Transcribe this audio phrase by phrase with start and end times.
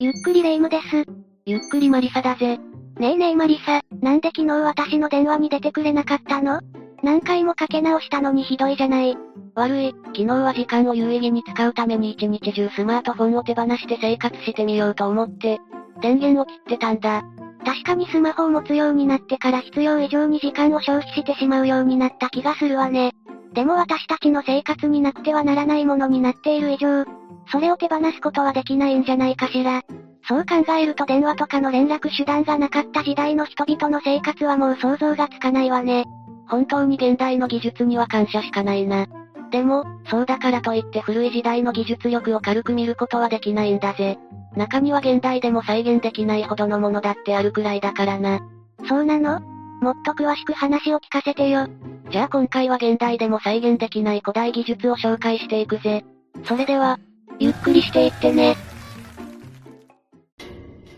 [0.00, 1.04] ゆっくりレ夢ムです。
[1.44, 2.58] ゆっくりマリサだぜ。
[3.00, 6.60] ねえねえマリサ、なんで昨日私の電話に出てくれなかったの？
[7.02, 9.16] 何回もかけ直したのにひどいじゃない。
[9.56, 15.58] 悪い、昨日は時間を有意義に使うために一日中スマートフォンを手放して生活してみようと思って、
[16.00, 17.24] 電源を切ってたんだ。
[17.64, 23.14] 確かにスマホを持つようになってから必要以上に時間を消費してしまうようになった気がするわね。
[23.52, 27.04] でも私たちの生活になくてはならないものになっている以上、
[27.50, 29.82] それを手放すことはできないんじゃないかしら。
[30.28, 36.04] そう考えると電話とかの連絡手段がなかった時代の人々の生活はもう想像がつかないわね。
[36.48, 39.06] 本当に現代の技術には感謝しかないな。
[39.50, 44.18] でも、そうだからといって古い時代の技術力を軽く見ることはできないんだぜ。
[44.56, 48.40] 中には現代でも再現できないほどのものだってあるくらいだからな。
[48.86, 49.40] そうなの？
[49.80, 51.68] もっと詳しく話を聞かせてよ。
[52.10, 56.04] じゃあ今回は現代でも再現できない古代技術を紹介していくぜ。
[56.44, 56.98] それでは、
[57.38, 58.56] ゆっくりしていってね。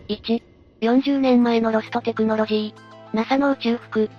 [0.09, 0.41] 1、
[0.81, 4.09] 40年前のロストテクノロジー、NASA の宇宙服。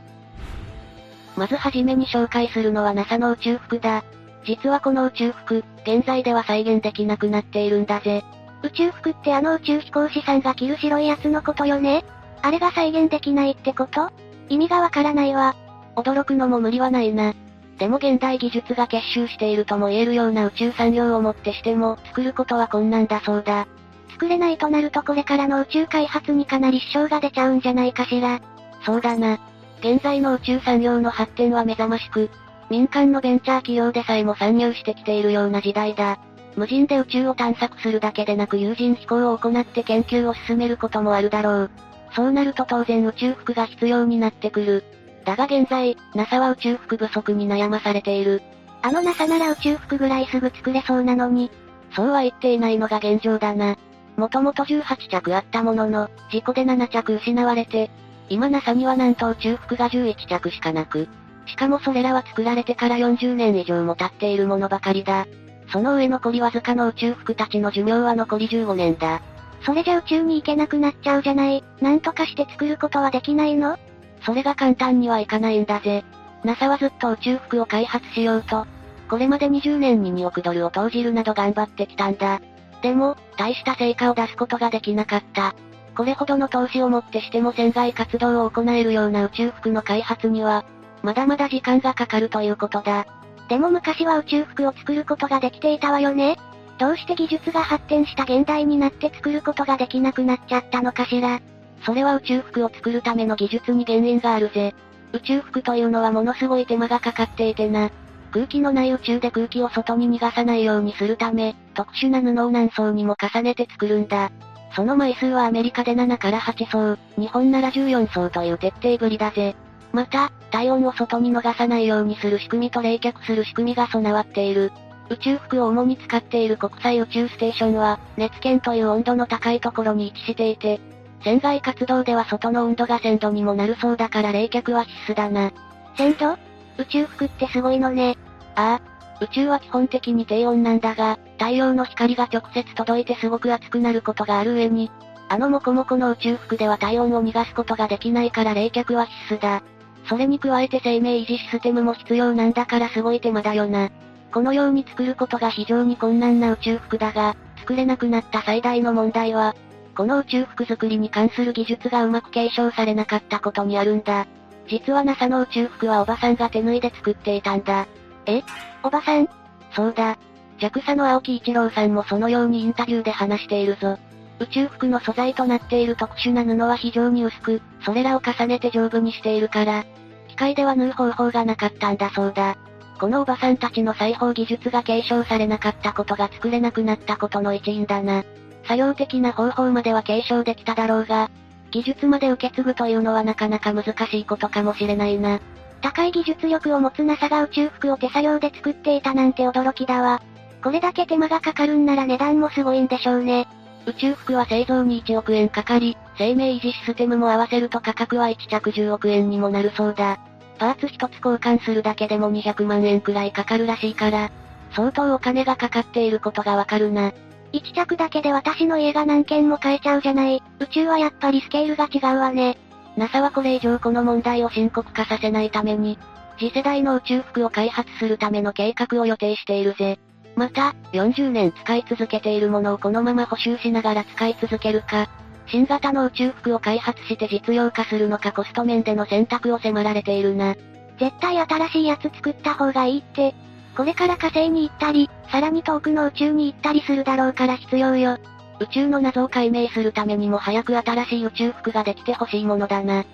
[1.36, 4.04] まずはじめに紹介するのは NASA の宇宙服だ。
[4.44, 8.24] 実はこの宇宙服、現在では再現できなくなっているんだぜ。
[8.62, 12.04] 宇宙服ってあの宇宙飛行士さんが着る白いやつのことよね
[12.42, 14.10] あれが再現できないってこと？
[14.48, 15.56] 意味がわからないわ。
[15.96, 17.34] 驚くのも無理はないな。
[17.78, 23.66] でも現代技術が結集しているとも言えるような宇宙産業をもってしても、作ることは困難だそうだ。
[24.12, 28.40] 作れないとなるとこれからの宇宙開発にかなり支障が出ちゃうんじゃないかしら。
[28.84, 29.38] そうだな。
[29.80, 32.30] 現在の宇宙産業の発展は目覚ましく、
[32.70, 36.18] 民間のベンチャー企業でさえも参入してきているような時代だ。
[36.56, 41.70] 無人で宇宙を探索するだけでなく有人飛行を行って研究を進めることもあるだろう。
[42.14, 44.84] そうなると当然宇宙服が必要になってくる。
[45.24, 48.42] だが現在、NASA は宇宙服不足に悩まされている。
[48.82, 51.50] あの NASA なら宇宙服ぐらいすぐ作れそうなのに。
[51.94, 53.76] そうは言っていないのが現状だな。
[54.16, 57.90] もともと18着あったものの、事故で7着失われて、
[58.28, 61.08] 今 NASA にはなんと宇宙服が11着しかなく、
[61.46, 65.26] しかもそれらは作られてから40年以上も経っているものばかりだ。
[65.72, 69.22] その上残りわずかの宇宙服たちの寿命は残り15年だ。
[69.64, 71.64] それじゃ宇宙に行けなくなっちゃうじゃない。
[71.80, 73.78] なんとかして作ることはできないの？
[74.24, 76.04] それが簡単にはいかないんだぜ。
[76.44, 78.66] NASA はずっと宇宙服を開発しようと、
[79.08, 82.40] これまで20年に2億ドルを投じるなど頑張ってきたんだ。
[82.82, 85.54] でも、大した成果を出すことができなかった。
[85.96, 90.64] これほどの投資をもってしても船外活動を行えるような宇宙服の開発には、
[91.02, 93.06] まだまだ時間がかかるということだ。
[93.52, 96.38] でも昔は宇宙服を作ることができていたわよね
[96.78, 101.42] どうして技術が発展した現代になって作ることができなくなっちゃったのかしら
[101.84, 104.74] それは宇宙服を作るための技術に原因があるぜ。
[105.12, 107.90] 宇宙服というのはものすごい手間がかかっていてな。
[108.30, 114.30] 空気のない宇宙で空気を外に逃がさないようにするため、特殊な布を何層にも重ねて作るんだ。
[114.74, 119.54] その枚数はアメリカで7から8層、日本なら14層という徹底ぶりだぜ。
[119.92, 124.72] また、体温を外に逃さないようにする仕組みと冷却する仕組みが備わっている。
[125.10, 130.80] 宇宙服を主に使っている国際宇宙ステーションは、熱圏という温度の高いところに位置していて、
[131.22, 135.52] 船外活動では外の温度が1000度にもなるそうだから冷却は必須だな。
[135.96, 136.38] 1000度？
[136.78, 138.16] 宇宙服ってすごいのね。
[138.54, 144.90] ああ、宇宙は基本的に低温なんだが、太陽の光が直接届いてすごく熱くなることがある上に、
[145.28, 149.62] あのモコモコの宇宙服では体温を逃がすことができないから冷却は必須だ。
[150.06, 153.90] それに加えて生命維持システムも必要なんだからすごい手間だよな。
[154.32, 159.54] このように作ることが非常に困難な宇宙服だが、作れなくなった最大の問題は、
[159.96, 164.26] この宇宙服作りに関する技術がうまく継承されなかったことにあるんだ。
[164.68, 167.86] 実は NASA の宇宙服はおばさんが手縫いで作っていたんだ。
[168.26, 168.42] え？
[168.82, 169.28] おばさん？
[169.74, 170.18] そうだ。
[170.58, 173.98] JAXA の青木一郎さんもそのようにインタビューで話しているぞ。
[174.38, 179.84] 宇宙服の素材となっている特殊な布は非常に薄く、それらを重ねて丈夫にしているから、
[180.28, 182.56] 機械では縫う方法がなかったんだそうだ。
[182.98, 188.24] このおばさんたちの裁縫技術が継承されなかったことが作れなくなったことの一因だな。
[188.64, 191.30] 作業的な方法までは継承できただろうが、
[191.70, 195.40] 技術まで受け継ぐというのはなかなか難しいことかもしれないな。
[195.80, 200.22] 高い技術力を持つ NASA が宇宙服を手作業で作っていたなんて驚きだわ。
[200.62, 203.48] これだけ手間がかかるんなら値段もすごいんでしょうね。
[203.86, 210.18] 宇宙服は製造に1億円かかり、生命維持システムも合わせると価格は1着10億円にもなるそうだ。
[210.58, 214.30] パーツ一つ交換するだけでも200万円くらいかかるらしいから、
[214.70, 217.12] 相当お金がかかっていることがわかるな。
[217.52, 220.42] 一着だけで私の家が何軒も買えちゃうじゃない。
[220.58, 222.56] 宇宙はやっぱりスケールが違うわね。
[222.96, 225.98] NASA はこれ以上この問題を深刻化させないために、
[226.38, 229.98] 次世代の宇宙服を開発するための計画を予定しているぜ。
[230.34, 235.08] また、40年使い続けているものをこのまま補修しながら使い続けるか、
[235.46, 240.54] 新型の宇宙服を開発して実用化するのかコスト面での選択を迫られているな。
[240.98, 243.34] 絶対新しいやつ作った方がいいって。
[243.76, 248.18] これから火星に行ったり、さらに遠くの宇宙に行ったりするだろうから必要よ。
[248.60, 253.04] 宇宙の謎を解明するためにも早く新しい宇宙服ができてほしいものだな。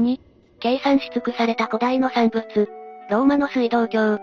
[0.00, 0.18] 2、
[0.58, 2.68] 計算し尽くされた古代の産物。
[3.10, 4.18] ローマの水道橋。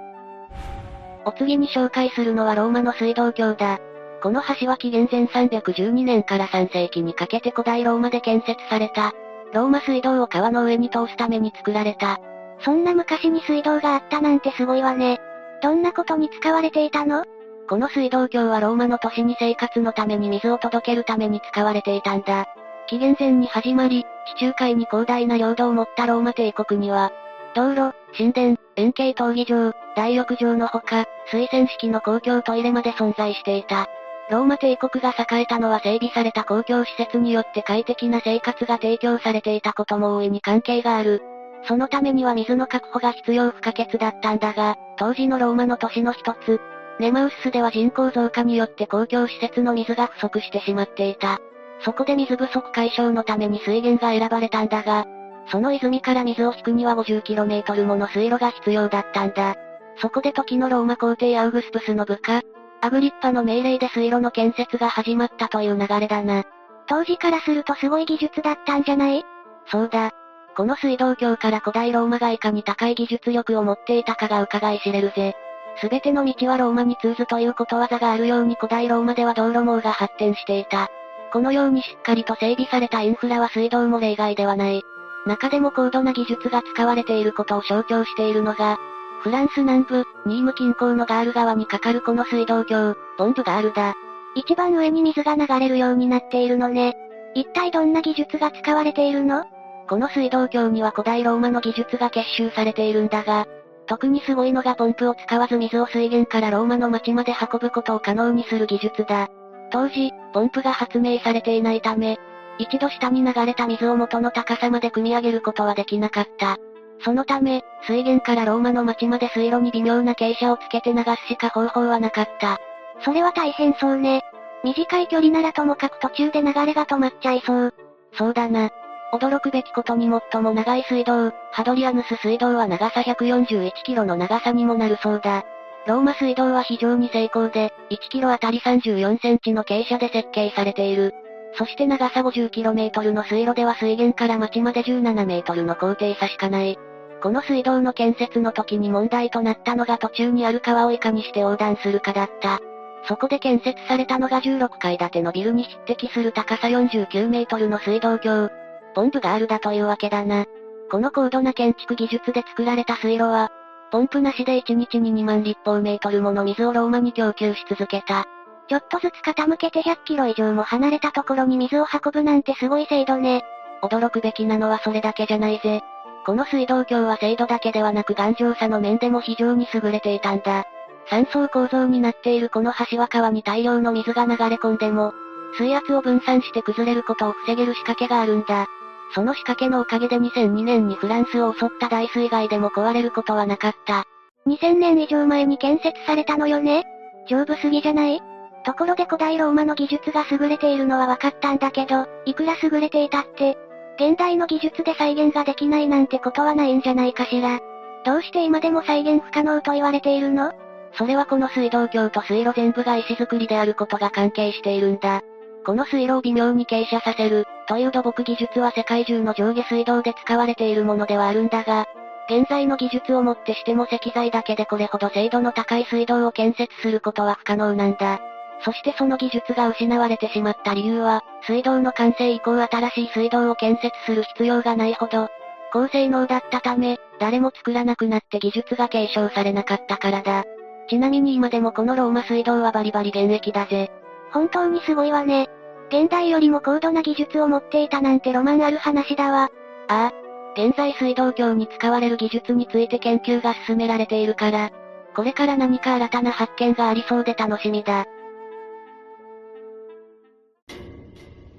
[1.23, 3.79] お次に紹介するのはローマの水道橋だ。
[4.21, 9.13] この橋は紀元前312年から3世紀にかけて古代ローマで建設された。
[9.53, 12.19] ローマ水道を川の上に通すために作られた。
[12.63, 15.19] そんな昔に水道があったなんてすごいわね。
[15.61, 17.23] どんなことに使われていたの？
[17.69, 22.47] この水道橋はローマの都市に生活のために水を届けるために使われていたんだ。
[22.87, 24.05] 紀元前に始まり、
[24.35, 27.11] 地中海に広大な領土を持ったローマ帝国には、
[27.55, 33.87] 道路、神殿、円形闘技場、大浴場のほか、水洗式の公共トイレまで存在していた。
[34.29, 41.21] ローマ帝国が栄えたのは整備された公共施設によって快適な生活が提供されていたことも大いに関係がある。
[41.63, 46.59] そのためには水の確保が必要不可欠だったんだが、当時のローマの都市の一つ、
[46.99, 51.39] ネマウスでは人口増加によって公共施設の水が不足してしまっていた。
[51.83, 55.05] そこで水不足解消のために水源が選ばれたんだが、
[55.47, 59.55] その泉から水を引くには 50km もの水路が必要だったんだ。
[59.97, 62.41] そこで時のローマ皇帝アウグスプスの部下、
[62.81, 66.43] アグリッパの命令で水路の建設が始まったという流れだな。
[66.87, 69.23] 当時からするとすごい技術だったんじゃない？
[69.67, 70.11] そうだ。
[70.55, 75.35] この水道橋から古代ローマがいかに高い技術力を持っていたかが伺い知れるぜ。
[75.79, 80.89] すべての道はローマに通ずということわざがあるように古代ローマでは道路網が発展していた。
[81.31, 84.83] このようにしっかりと整備されたインフラは水道も例外ではない。
[85.25, 88.77] 中でも高度な技術が使われていることを象徴しているのが、
[89.21, 93.93] フランス南部、ニーム近郊のガール川に架かるこの水道橋、ポンプガールだ。
[94.35, 96.97] 一番上に水が流れるようになっているのね。
[97.35, 99.45] 一体どんな技術が使われているの？
[99.91, 103.45] この水道橋には古代ローマの技術が結集されているんだが、
[103.87, 109.27] 特にすごいのがポンプを使わず水を水源からローマの町まで運ぶことを可能にする技術だ。
[109.69, 112.17] 当時、ポンプが発明されていないため、
[112.57, 116.55] 一度下に流れた水を元の高さまで汲み上げることはできなかった。
[117.03, 122.59] そのため、水源からローマの町まで水路に微妙な傾斜をつけて流すしか方法はなかった。
[123.03, 124.21] それは大変そうね。
[124.63, 127.73] 短い距離ならともかく途中で流れが止まっちゃいそう。
[128.13, 128.71] そうだな。
[129.13, 135.43] 驚くべきことに最も長い水道、ハドリアヌス水道は長さ141キロの長さにもなるそうだ。
[135.87, 141.13] ローマ水道は非常に精巧で、1キロあたり34センチの傾斜で設計されている。
[141.55, 146.77] そして長さ 50km の水路では水源から町まで17メートルの高低差しかない。
[147.21, 152.59] この水道の建設の時に問題となったのが途中にある川をいかにして横断するかだった。
[153.07, 158.60] そこで建設されたのが16階建てのビルに匹敵する高さ49メートルの水道橋。
[158.93, 160.45] ポンプがあるだというわけだな。
[160.89, 163.49] この高度な建築技術で作られた水路は、
[163.91, 168.25] ポンプなしで1日に2万立方メートルもの水をローマに供給し続けた。
[168.67, 173.43] ちょっとずつ傾けて100キロ以上も離れたところに水を運ぶなんてすごい精度ね。
[173.83, 175.81] 驚くべきなのはそれだけじゃないぜ。
[176.25, 180.65] この水道橋は精度だけではなく頑丈さの面でも非常に優れていたんだ。
[181.09, 185.13] 三層構造になっているこの橋は川に大量の水が流れ込んでも、
[185.57, 188.67] 水圧を分散して崩れることを防げる仕掛けがあるんだ。
[189.13, 194.05] その仕掛けのおかげで2002年にフランスを襲った大水害でも壊れることはなかった。
[194.47, 196.83] 2000年以上前に建設されたのよね？
[197.27, 198.21] 丈夫すぎじゃない？
[198.63, 203.57] ところで古代ローマの技術が優れているのは分かったんだけど、いくら優れていたって、
[203.95, 207.59] 現代の技術で再現ができないなんてことはないんじゃないかしら。
[208.05, 210.53] どうして今でも再現不可能と言われているの？
[210.93, 215.21] それはこの水道橋と水路全部が石造りであることが関係しているんだ。
[215.65, 221.87] この水路を微妙に傾斜させる、という土木技術は世界中の上下水道で使われているものではあるんだが、
[222.29, 228.19] 現在の技術をもってしても石材だけでこれほど精度の高い水道を建設することは不可能なんだ。
[228.63, 235.29] そしてその技術が失われてしまった理由は、水道の完成以降新しい水道を建設する必要がないほど、
[235.73, 240.45] 高性能だったため、誰も作らなくなって技術が継承されなかったからだ。
[240.89, 243.91] ちなみに今でもこのローマ水道はバリバリ現役だぜ。
[244.31, 245.49] 本当にすごいわね。
[245.89, 249.49] 現代よりも高度な技術を持っていたなんてロマンある話だわ。
[249.87, 250.13] ああ。
[250.53, 254.71] 現在水道橋に使われる技術について研究が進められているから、
[255.15, 258.05] これから何か新たな発見がありそうで楽しみだ。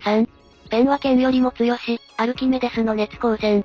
[0.00, 0.28] 3.
[0.70, 3.64] ペンは剣よりも強し、アルキメデスの熱光線。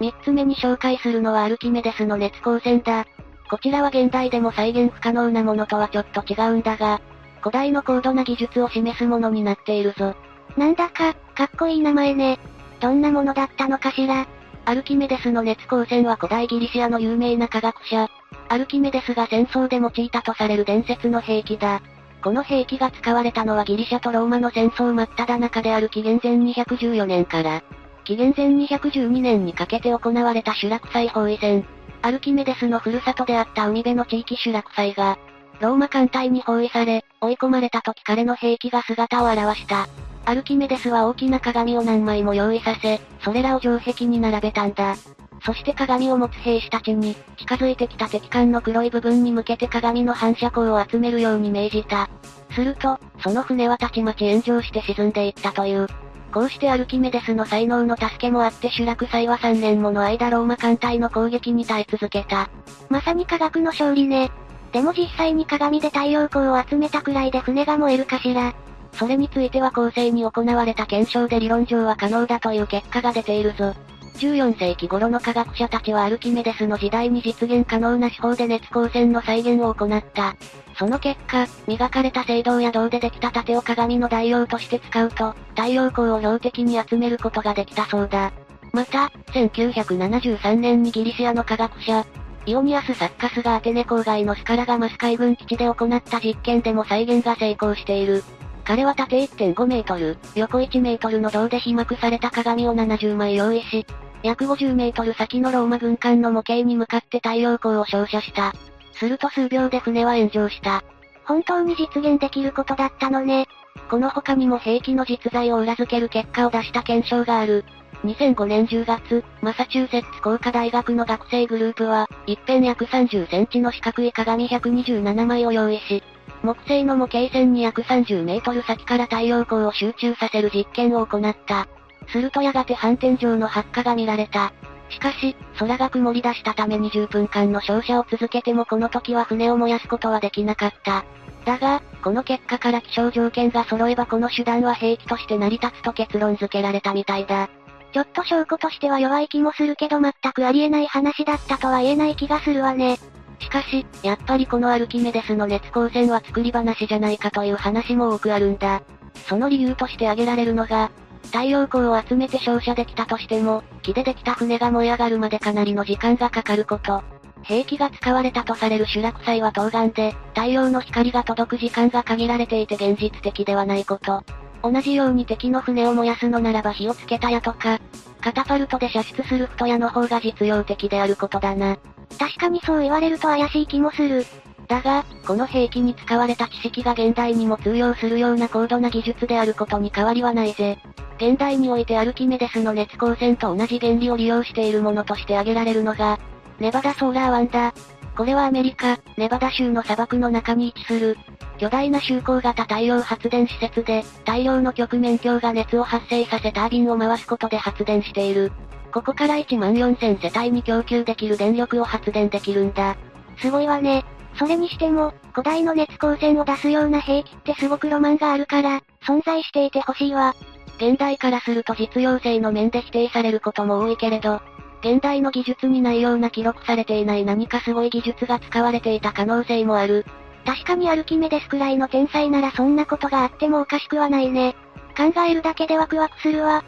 [0.00, 3.04] 三つ目に紹介するのはアルキメデスの熱光線だ。
[3.50, 7.00] こちらは現代でも再現不可能なものとはちょっと違うんだが、
[7.42, 10.14] 古代の高度な技術を示すものになっているぞ。
[10.56, 12.38] なんだか、かっこいい名前ね。
[12.80, 14.26] どんなものだったのかしら。
[14.64, 18.08] アルキメデスの熱光線は古代ギリシアの有名な科学者、
[18.48, 21.82] アルキメデスが戦争で用いたとされる伝説の兵器だ。
[22.22, 27.62] この兵器が使われたのはギリシャとローマの戦争真っ只中である紀元前214年から、
[28.04, 31.66] 紀元前212年にかけて行われたシュラク祭包囲戦。
[32.02, 35.18] アルキメデスのふるさとであった海辺の地域シュラク祭が、
[35.60, 39.86] ローマ艦隊に包囲され、追い込まれた時彼の兵器が姿を現した。
[40.24, 44.96] アルキメデスは大きな鏡を何枚も用意させ、それらを城壁に並べたんだ。
[45.44, 52.10] そして鏡を持つ兵士たちに、近づいてきた敵艦の黒い部分に向けて鏡の反射光を集めるように命じた。
[52.50, 55.86] すると、その船はたちまち炎上して沈んでいったという。
[56.32, 62.50] こうしてアルキメデスの才能の助けもあってシュラク祭は3年もの間ローマ艦隊の攻撃に耐え続けた。
[62.88, 64.30] まさに科学の勝利ね。
[64.72, 68.54] でも実際に鏡で太陽光を集めたくらいで船が燃えるかしら。
[68.94, 73.74] それについては後世に行われた検証で理論上は可能だという結果が出ているぞ。
[74.18, 80.36] 14世紀頃の科学者たちはアルキメデスの時代に実現可能な手法で熱光線の再現を行った。
[80.78, 88.32] その結果、磨かれた青銅や銅でできた盾を鏡の代用として使うと、太陽光を標的に集めることができたそうだ。
[88.72, 92.04] また、1973年にギリシアの科学者、
[92.44, 98.24] イオニアス・サッカスがアテネ郊外のスカラガマス海軍基地で行った実験でも再現が成功している。
[98.64, 103.86] 彼は縦1.5メートル、横1メートルの銅で被膜された鏡を70枚用意し、
[104.22, 108.52] 約50メートル先のローマ軍艦の模型に向かって太陽光を照射した。
[108.94, 110.84] すると数秒で船は炎上した。
[111.24, 113.46] 本当に実現できることだったのね。
[113.88, 117.64] この他にも兵器の実在を裏付ける結果を出した検証がある。
[118.04, 126.02] 2005年10月、マサチューセッツ工科大学の学生グループは、一辺約30センチの四角い鏡127枚を用意し、
[126.42, 131.68] 木製の模型船に約30メートル先から太陽光を集中させる実験を行った。
[132.08, 134.52] するとやがて反転上の発火が見られた。
[134.88, 141.04] しかし、空が曇り出したため20分間の照射を続けてもこの時は船を燃やすことはできなかった。
[141.44, 147.48] だが、この結果から気象条件が揃えばこの手段は兵器として成り立つと結論付けられたみたいだ。
[147.92, 152.98] ちょっと証拠としては弱い気もするけど全くありえない話だったとは言えない気がするわね。
[153.38, 158.82] しかし、やっぱりこのアルキメデスの熱光線は作り話じゃないかという話も多くあるんだ。
[159.26, 160.90] その理由として挙げられるのが、
[161.26, 167.02] 太陽光を集めて照射できたとしても、木でできた船が燃え上がるまでかなりの時間がかかること。
[167.42, 174.22] 兵器が使われたとされるシュラク祭は東岸で、太陽の光が届く時間が限られていて現実的ではないこと。
[174.62, 177.80] 同じように敵の船を燃やすのならば火をつけた矢とか、
[178.20, 181.76] カタパルトで射出する太矢の方が実用的であることだな。
[182.18, 184.24] 確かにそう言われると怪しい気もする。
[184.68, 190.78] だが、この兵器に使われた知識が現代にも通用するような高度な技術であることに変わりはないぜ。
[191.16, 196.18] 現代においてアルキメデスの熱光線と同じ原理を利用しているものとして挙げられるのが、
[196.58, 197.74] ネバダソーラー湾だ。
[198.16, 201.16] これはアメリカ、ネバダ州の砂漠の中に位置する、
[201.58, 208.52] 巨大な周光型太陽発電施設で、太陽の極面鏡が熱を発生させタービンを回すことで発電している。
[208.92, 212.96] ここから1万4000世帯に供給できる電力を発電できるんだ。
[213.38, 214.04] すごいわね。
[214.38, 220.34] それにしても、古代の熱光線を出すような兵器ってすごくロマンがあるから、存在していてほしいわ。
[220.76, 224.40] 現代からすると実用性の面で否定されることも多いけれど、
[224.82, 230.04] 現代の技術にないような記録されていない何かすごい技術が使われていた可能性もある。
[230.44, 234.56] 確かにアルキメデスくらいの天才ならそんなことがあってもおかしくはないね。
[234.96, 236.64] 考えるだけでワクワクするわ。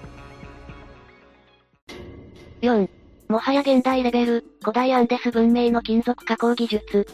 [2.63, 2.89] 4.
[3.29, 7.07] もはや現代レベル、古代アンデス文明の金属加工技術。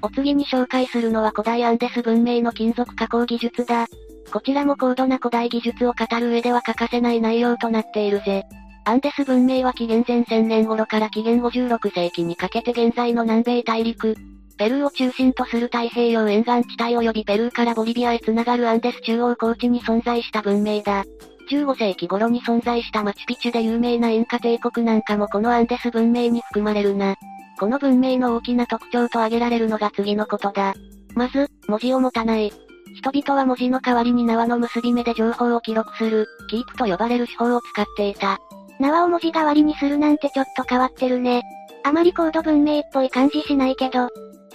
[0.00, 3.86] お次に紹介するのは古代アンデス文明の金属加工技術だ。
[4.32, 8.44] こちらも高度な古代技術を語る上では欠かせない内容となっているぜ。
[8.88, 14.16] アンデス文明は紀元前1000年頃から紀元56世紀にかけて現在の南米大陸、
[14.56, 21.04] ペルーを中心とする太平洋沿岸地帯及びペルーからボリビアへ繋がるアンデス中央高地に存在した文明だ。
[21.50, 27.16] 15世紀頃に存在したマチュピチュで有名なインカ帝国なんかもこのアンデス文明に含まれるな。
[27.60, 30.72] この文明の大きな特徴と挙げられるのが次のことだ。
[31.14, 32.50] まず、文字を持たない。
[32.94, 38.40] 人々は文字の代わりに縄の結び目で情報を記録する、キープと呼ばれる手法を使っていた。
[38.80, 41.42] 縄を文字代わりにするなんてちょっと変わってるね。
[41.84, 44.08] あまり高度文明っぽい感じしないけど。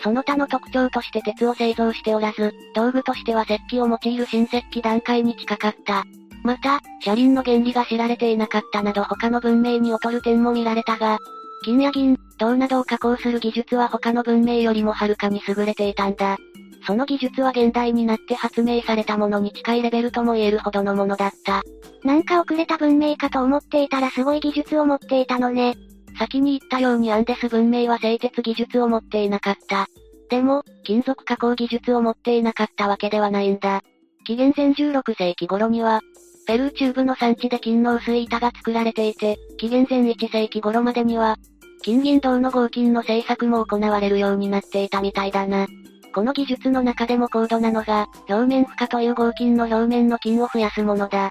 [0.03, 6.03] その他の特徴として鉄を製造しておらず、道具としては石器を用いる新石器段階に近かった。
[6.43, 11.19] また、車輪の原理が知られていなかったなど他の文明に劣る点も見られたが、
[11.63, 16.37] 金や銀、銅などを加工する技術は他の文明よりもはるかに優れていたんだ。
[16.85, 21.63] その技術は現代になって発明されたものに近いレベルとも言えるほどのものだった。
[22.03, 25.75] なんか遅れた文明かと思っていたらすごい技術を持っていたのね。
[26.17, 29.87] 先に言ったようにアンデス文明は製鉄技術を持っていなかった。
[30.29, 33.81] でも、金属加工技術を持っていなかったわけではないんだ。
[34.25, 36.01] 紀元前16世紀頃には、
[36.45, 41.37] ペルー中部の産地で金の薄い板が作られていて、紀元前1世紀頃までには、
[41.81, 45.67] 金銀銅の合金の製作も行われるようになっていたみたいだな。
[46.13, 51.29] この技術の中でも高度なのが、表面負荷という合金の表面の金を増やすものだ。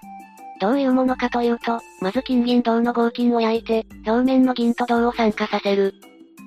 [0.59, 5.95] どういうものかというと、まず金銀銅の合金を焼いて、表面の銀と銅を酸化させる。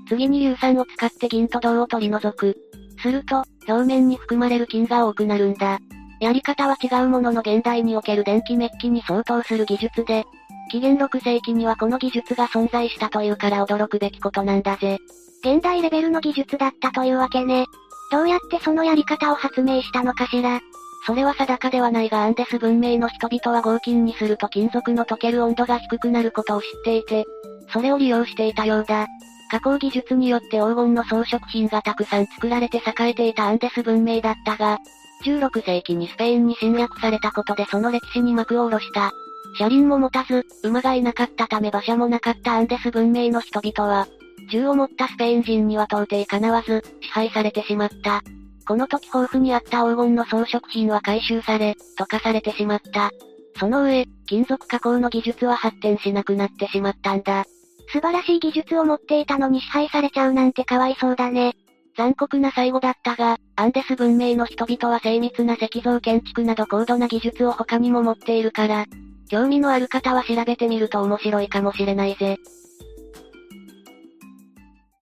[0.08, 2.56] 次に硫酸を使って銀と銅を取り除く。
[3.02, 5.78] すると、表面に含まれる金が多くなるんだ。
[6.20, 10.24] やり方は違うものの現代における電気メッキに相当する技術で、
[10.70, 14.98] 紀元6世紀にはこの技術が存在したというから驚くべきことなんだぜ。
[15.40, 17.66] 現代レベルの技術だったというわけね。
[18.10, 20.60] どうやってそのやり方を発明したのかしら？
[21.06, 27.24] それは定かではないがアンデス文明の人々は合金にすると金属の溶ける温度が低くなることを知っていて、
[27.72, 29.06] それを利用していたようだ。
[29.50, 34.78] 加工技術によって黄金の装飾品がたくさん作られて栄えていたアンデス文明だったが、
[35.24, 39.12] 16世紀にスペインに侵略されたことでその歴史に幕を下ろした。
[39.58, 44.08] 車輪も持たず、馬がいなかったため馬車もなかったアンデス文明の人々は、
[44.50, 48.22] 銃を持ったスペイン人には到底叶わず、支配されてしまった。
[48.66, 53.10] この時豊富にあった黄金の装飾品は回収され、溶かされてしまった。
[53.58, 57.44] その上、金属加工の技術は発展しなくなってしまったんだ。
[57.92, 61.54] 素晴らしい技術を持っていたのに支配されちゃうなんてかわいそうだね。
[61.96, 68.84] 残酷な最後だったが、アンデス文明の人々は精密な石像建築など高度な技術を他にも持っているから、
[69.28, 72.38] 興味のある方は調べてみると面白いかもしれないぜ。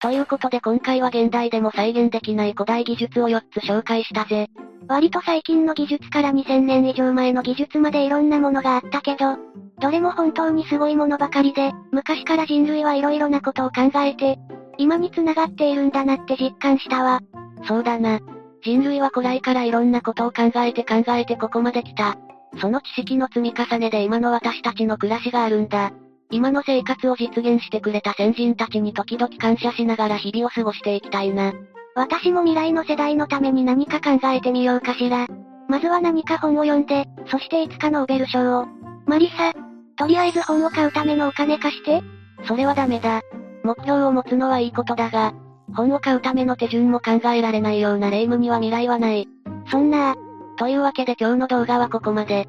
[0.04, 4.50] ということで今回は現代でも再現できない古代技術を4つ紹介したぜ。
[4.86, 9.38] 割と最近の技術から2000年以上前の技術までいろんなものがあったけど、
[9.80, 14.38] どれも本当にすごいものばかりで、昔から人類はいろいろなことを考えて、
[14.76, 17.22] 今に繋がっているんだなって実感したわ。
[17.66, 18.20] そうだな。
[18.62, 22.18] 人類は古来からいろんなことを考えて考えてここまで来た。
[22.60, 25.92] その知識の積み重ねで今の私たちの暮らしがあるんだ。
[26.30, 31.52] 今の生活を実現してくれた先人たちに時々感謝しながら日々を過ごしていきたいな。
[31.94, 35.26] 私も未来の世代のために何か考えてみようかしら。
[35.68, 38.66] まずは何か本を読んで、そしていつかノーベル賞を。
[39.06, 39.52] マリサ、
[39.96, 42.02] とりあえず本を買うためのお金貸して。
[42.46, 43.22] それはダメだ。
[43.62, 45.32] 目標を持つのはいいことだが、
[45.74, 49.28] 本を買うための手順も考えられないような霊夢には未来はない。
[49.70, 50.14] そんな
[50.56, 52.48] というわけで今日の動画はここまで。